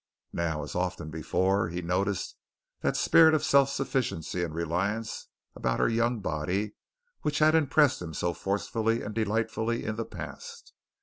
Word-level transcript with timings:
Now, 0.33 0.63
as 0.63 0.71
so 0.71 0.79
often 0.79 1.11
before, 1.11 1.69
he 1.69 1.83
noticed 1.83 2.35
that 2.81 2.97
spirit 2.97 3.35
of 3.35 3.43
self 3.43 3.69
sufficiency 3.69 4.41
and 4.43 4.51
reliance 4.51 5.27
about 5.55 5.79
her 5.79 5.87
young 5.89 6.21
body 6.21 6.73
which 7.21 7.37
had 7.37 7.53
impressed 7.53 8.01
him 8.01 8.15
so 8.15 8.33
forcibly 8.33 9.03
and 9.03 9.13
delightfully 9.13 9.85
in 9.85 9.97
the 9.97 10.05
past. 10.05 10.73